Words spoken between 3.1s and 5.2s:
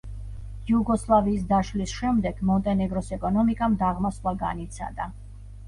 ეკონომიკამ დაღმასვლა განიცადა.